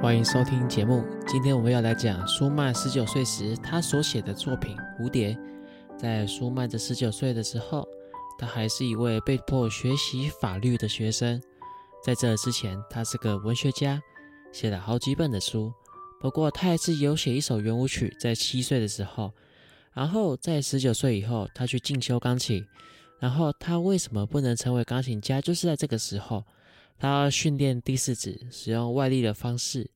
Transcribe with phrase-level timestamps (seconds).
[0.00, 1.04] 欢迎收听节目。
[1.26, 5.34] 今天我们要来讲舒曼十九岁时他所写的作品《蝴蝶》。
[5.98, 7.84] 在舒曼的十九岁的时候，
[8.38, 11.42] 他还是一位被迫学习法律的学生。
[12.04, 14.00] 在这之前，他是个文学家，
[14.52, 15.72] 写了好几本的书。
[16.20, 19.32] 不过，他还是有写一首圆舞曲，在七岁的时候。
[19.92, 22.64] 然后，在十九岁以后，他去进修钢琴。
[23.18, 25.40] 然后，他为什么不能成为钢琴家？
[25.40, 26.44] 就是在这个时候。
[27.00, 29.88] 他训练第四指，使用外力的方式，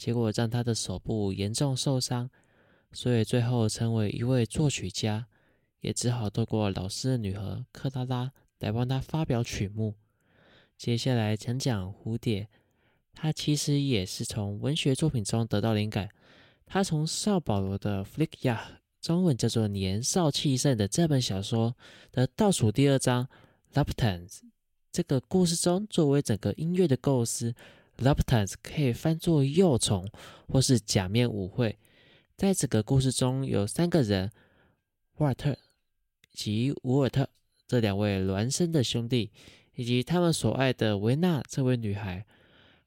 [0.00, 2.30] 结果让他的手部严重受伤，
[2.90, 5.26] 所以最后成为一位作曲家，
[5.82, 9.94] 也只好透过老师的女儿克拉拉来帮他发表曲目。
[10.78, 12.48] 接下来讲讲蝴蝶，
[13.12, 16.08] 他其实也是从文学作品中得到灵感。
[16.64, 21.76] 他从邵保罗的《f l i c k y a 中文叫做《年少气盛》的这本小说
[22.10, 23.28] 的倒数第二章
[23.74, 24.28] 《Laptans》。
[24.90, 27.54] 这个故事中，作为整个音乐的构思
[28.00, 30.08] l a p t a n s 可以翻作幼虫
[30.48, 31.78] 或是假面舞会。
[32.34, 34.32] 在这个故事中有三个人，
[35.16, 35.56] 沃尔特
[36.32, 37.28] 及伍尔特
[37.66, 39.30] 这两位孪生的兄弟，
[39.74, 42.24] 以及他们所爱的维娜这位女孩。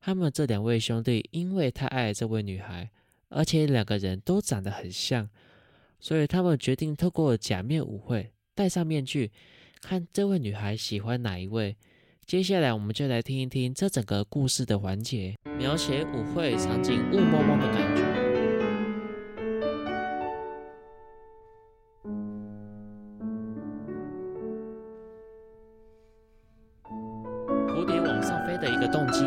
[0.02, 2.90] 他们这两位兄弟因为太爱这位女孩，
[3.30, 5.30] 而且两个人都长得很像，
[6.00, 9.32] 所以他们决定透过假面舞会戴上面具，
[9.80, 11.78] 看这位女孩喜欢哪一位。
[12.26, 18.02] 接下来，我们就来听一听这整个故事的环节，描写舞会场景雾蒙蒙的感觉。
[27.68, 29.26] 蝴蝶往上飞的一个动机，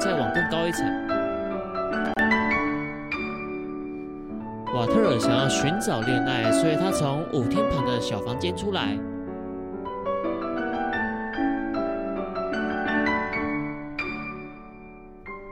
[0.00, 1.09] 再往更高一层。
[5.20, 8.98] 想要寻找恋爱，所以他从舞厅旁的小房间出来。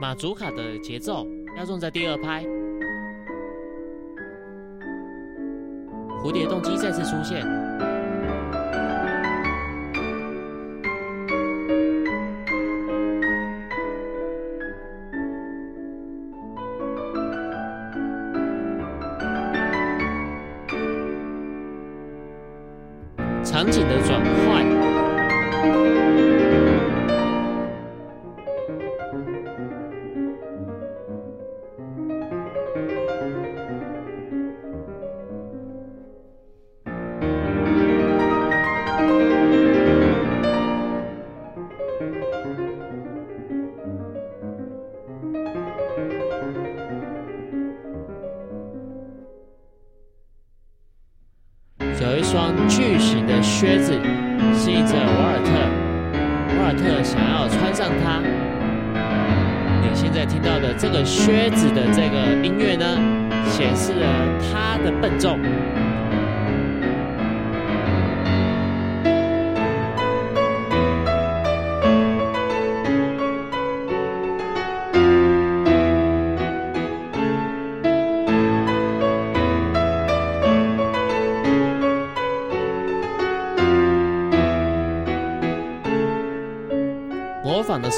[0.01, 2.43] 马祖卡的节奏要用在第二拍。
[6.23, 7.45] 蝴蝶动机再次出现。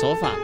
[0.02, 0.41] 手法，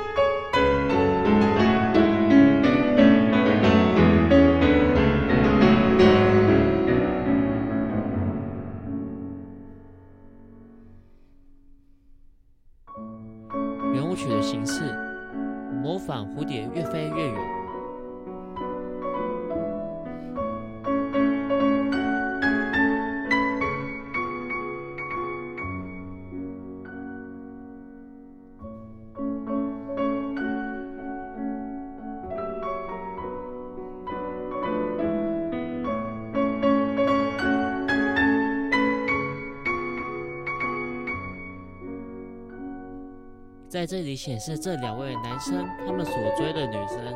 [43.78, 47.16] 在这里显示这两位男生他们所追的女生，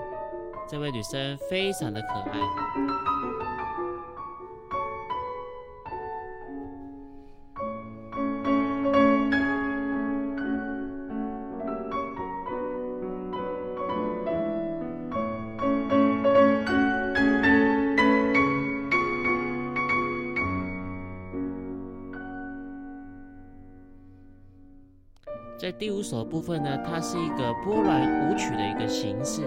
[0.69, 3.10] 这位女生非常的可爱。
[25.79, 29.41] 第五首部分呢，它是一个波兰舞曲的一个形式。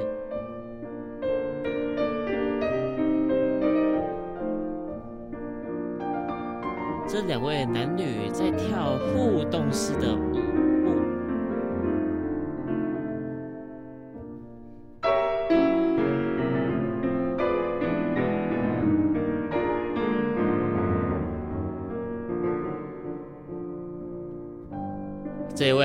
[7.07, 10.17] 这两位男女在跳互动式的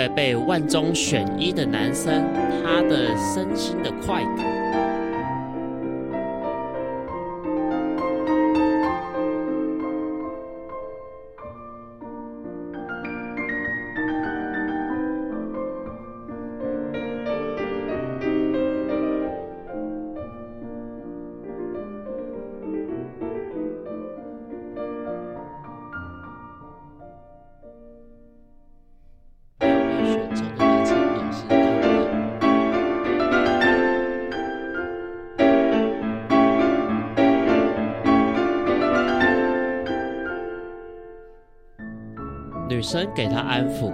[0.07, 2.23] 被万中选一的男生，
[2.63, 4.88] 他的身心的快感。
[42.89, 43.93] 女生给他安抚。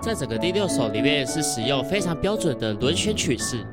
[0.00, 3.64] 在整个第六首里面是使用非常标准的轮旋曲式，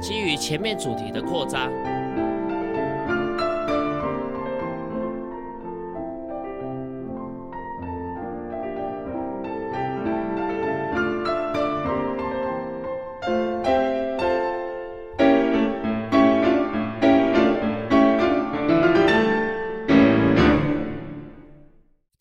[0.00, 1.68] 基于前面主题的扩张。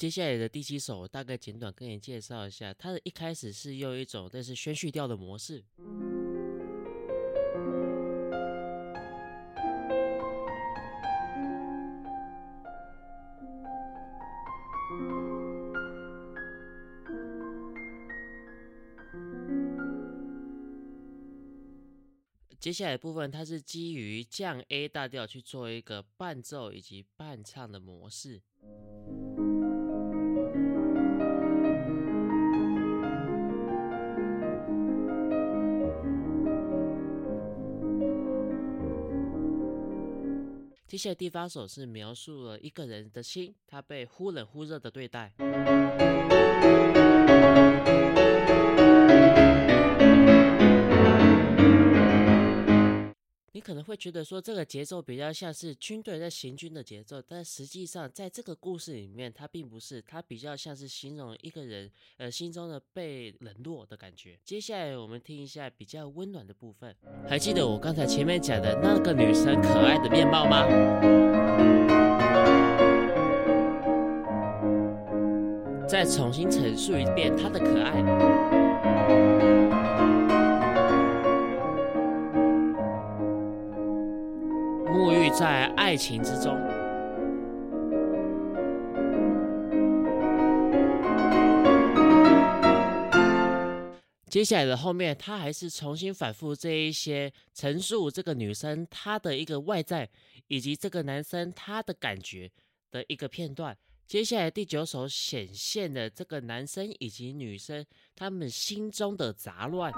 [0.05, 2.71] 接下来的第七首，我大概简短跟你介绍一下。
[2.75, 5.63] 它的一开始是用一种类似宣叙调的模式，
[22.59, 28.43] 接下来部分，它是基于降 A 大调去做一个伴奏以及伴唱的模式。
[40.95, 45.33] 接下来第八首是描述了一个人的心，他被忽冷忽热的对待。
[53.55, 64.37] 你可能会觉得说这个节奏比较像是军队在行军的节奏，但实际上在这个故事里面，它并不是，它比较像是形容一个人呃心中的被冷落的感觉。
[64.43, 66.93] 接下来我们听一下比较温暖的部分。
[67.25, 70.67] 还记得我刚才前面讲的那个女生可爱的面貌吗？
[75.87, 78.03] 再重新陈述一遍她的可爱。
[85.37, 86.57] 在爱情之中。
[94.29, 100.09] 接下来的后面，他还是重新反复这一些陈述这个女生她的一个外在，
[100.47, 102.49] 以及这个男生他的感觉
[102.89, 103.77] 的一个片段。
[104.07, 109.91] 接下来第九首显现了这个男生以及女生他们心中的杂乱。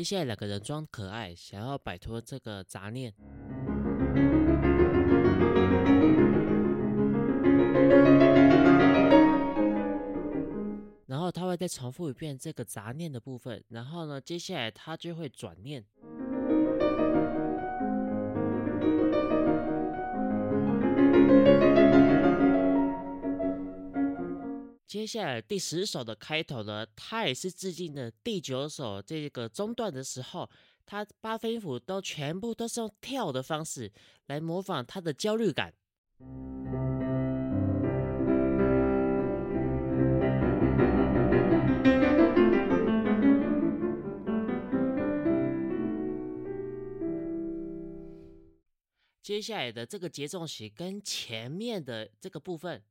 [0.00, 3.12] 接下来两个人装可爱，想要摆脱这个杂念。
[11.06, 15.84] 然后他会再重复一遍这个杂念的部分，然后呢，接下来他就会转念。
[24.90, 30.50] 接下来第十首的开头呢，它也是致敬的第九首这个中段的时候，
[30.84, 33.92] 它八分音符都全部都是用跳的方式
[34.26, 35.72] 来模仿他的焦虑感。
[49.22, 52.82] 接下来的这个节奏型跟前面的这个部分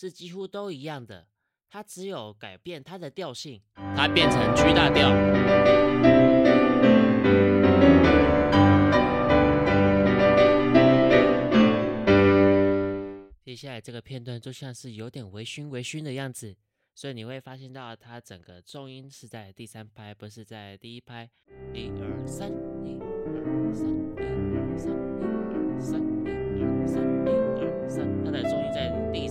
[0.00, 1.26] 是几乎都一样的，
[1.68, 5.10] 它只有改变它的调性，它变成 G 大调。
[13.44, 16.56] 接下来这个片段就像是有点微醺微醺的样子，
[16.94, 21.28] 所以你会发现到它整个重音是在第三拍，不是在第一拍。
[21.74, 22.50] 一二三，
[22.82, 24.24] 一二三，一
[24.56, 26.00] 二三，一二三，
[26.56, 27.28] 一二三，一
[27.60, 29.28] 二三，它的重音在第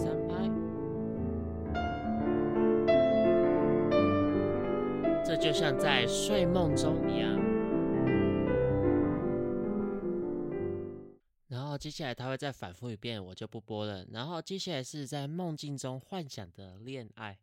[5.49, 7.35] 就像在睡梦中一样。
[11.47, 14.05] 然后接下来他会再反复一遍，我就不播了。
[14.11, 17.39] 然后接下来是在梦境中幻想的恋爱。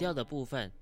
[0.00, 0.72] 调的部分。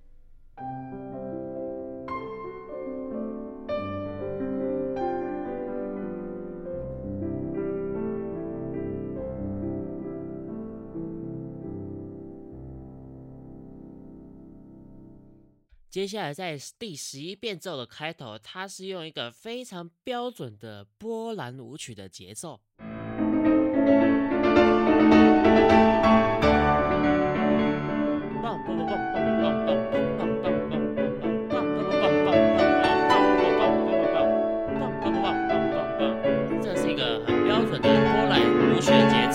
[15.91, 22.61] 接下来在第十一变奏的开头，它是用一个非常标准的波兰舞曲的节奏。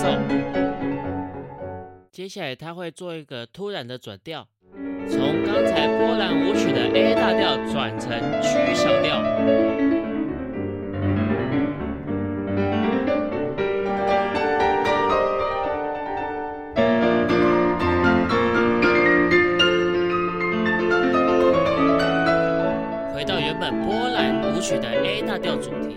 [0.04, 0.10] 奏。
[2.12, 4.46] 接下来，他会做一个突然的转调，
[5.08, 9.22] 从刚才波兰舞曲的 A 大调转成区小调。
[23.12, 25.96] 回到原本波兰舞曲的 A 大调主题。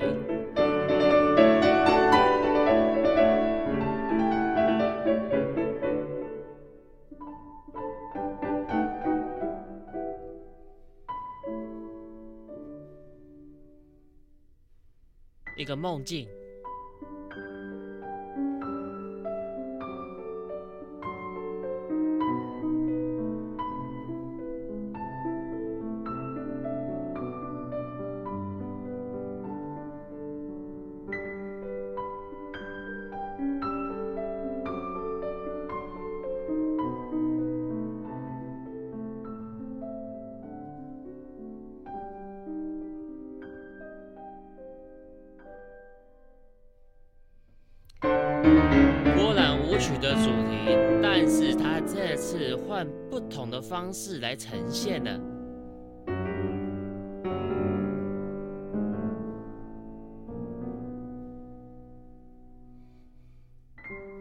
[15.57, 16.27] 一个梦境。
[49.97, 55.19] 的主题，但是他这次换不同的方式来呈现了。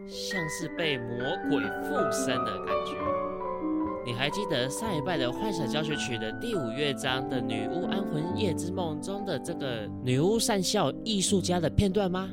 [0.08, 1.18] 像是被魔
[1.50, 2.94] 鬼附身的感觉。
[4.04, 12.30] 你还记得上一拜的幻想教学曲的第五乐章的《女巫安魂夜之梦》中的这个女巫善笑艺术家的片段吗？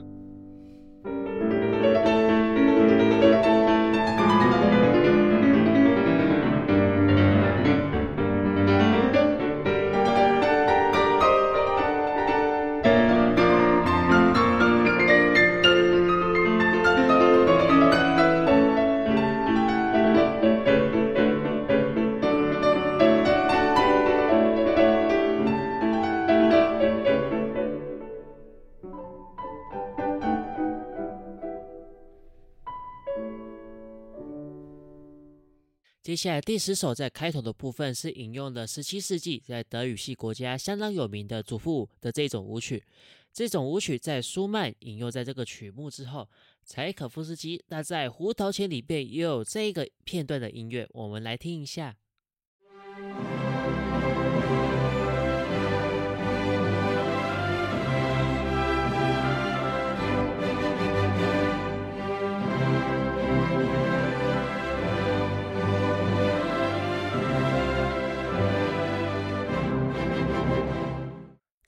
[36.03, 42.83] 接下来第十首在开头的部分是引用了十七世纪在德语系国家相当有名的祖父的这种舞曲。
[43.31, 46.29] 这种舞曲在舒曼引用在这个曲目之后，
[46.65, 51.95] 柴可夫斯基那在《胡桃钳》里边也有这个片段的音乐，我们来听一下。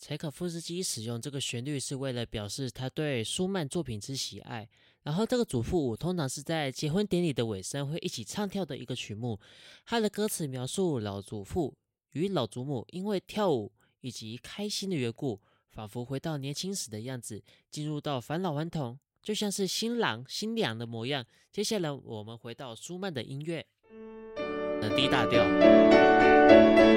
[0.06, 4.70] 柴可夫斯基使用这个旋律是为了表示他对舒曼作品之喜爱。
[5.02, 9.40] 然后这个祖父舞通常是在结婚典礼的尾声会一起唱跳的一个曲目。
[9.84, 11.76] 他的歌词描述老祖父
[12.12, 13.72] 与老祖母因为跳舞
[14.02, 21.26] 以及开心的缘故，仿佛回到年轻时的样子，进入到返老还童，就像是新郎新娘的模样。
[21.52, 23.66] 接下来我们回到舒曼的音乐
[24.80, 25.44] 的 D 大调。「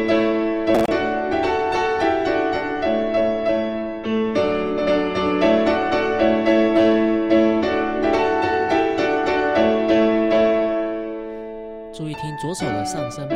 [12.88, 13.35] 上声步。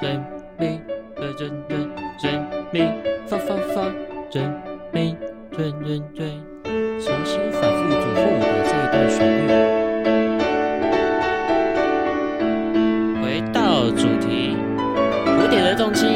[0.00, 0.24] 人
[0.56, 0.80] 民
[1.16, 1.90] 的人人
[2.22, 2.86] 人民
[3.26, 3.82] 发发发，
[4.30, 5.16] 人民
[5.58, 6.40] 人人人。
[7.00, 9.48] 重新反复主复的这一段旋律。
[13.20, 14.56] 回到主题，
[15.24, 16.06] 古典的动机。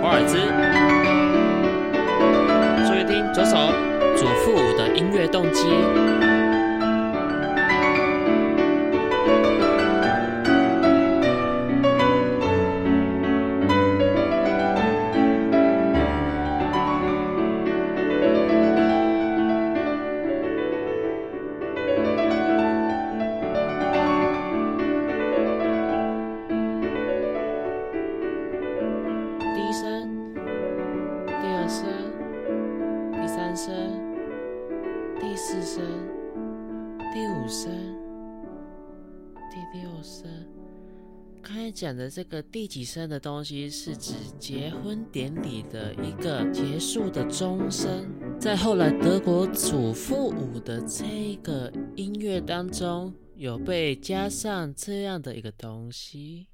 [0.00, 0.38] 华尔兹，
[2.86, 3.56] 注意听左手
[4.16, 5.66] 主副的音乐动机。
[35.18, 35.82] 第四声，
[37.12, 37.72] 第五声，
[39.50, 40.28] 第六声。
[41.42, 48.06] 刚才讲的这个第几声的东西，是指结婚典礼的一个结束的钟声。
[48.38, 56.48] 在后来德国主妇舞的这个音乐当中，有被加上这样的一个东西。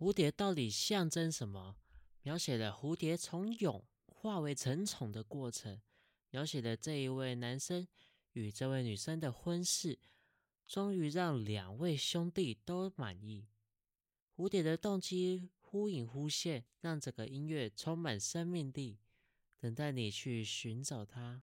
[0.00, 1.76] 蝴蝶到底象征什么？
[2.22, 5.78] 描写了蝴蝶从蛹化为成虫的过程，
[6.30, 7.86] 描写了这一位男生
[8.32, 9.98] 与这位女生的婚事，
[10.66, 13.46] 终于让两位兄弟都满意。
[14.34, 18.96] 蝴蝶的动机忽隐忽现，让整个音乐充满生命力，
[19.58, 21.42] 等待你去寻找它。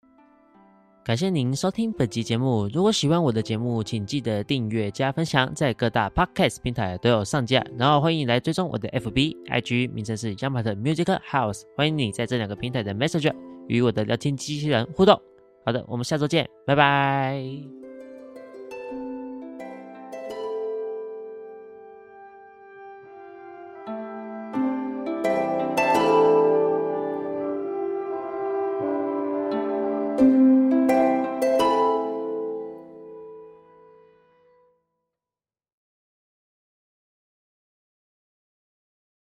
[1.06, 2.68] 感谢您收听本集节目。
[2.72, 7.64] 如果喜欢我的节目，请记得订阅加分享，在各大 podcast 平台都有上架。
[7.78, 11.62] 然后欢迎来追踪我的 FB、IG，名称是 y a m a t Music House。
[11.76, 13.32] 欢迎你在这两个平台的 Messenger
[13.68, 15.16] 与我的聊天机器人互动。
[15.64, 17.85] 好的，我们下周见，拜拜。